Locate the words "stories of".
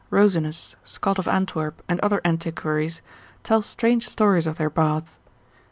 4.09-4.57